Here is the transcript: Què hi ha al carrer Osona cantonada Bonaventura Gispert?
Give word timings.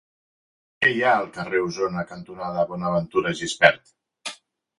Què 0.85 0.93
hi 0.93 1.03
ha 1.07 1.11
al 1.17 1.29
carrer 1.35 1.61
Osona 1.65 2.05
cantonada 2.13 2.65
Bonaventura 2.73 3.35
Gispert? 3.43 3.95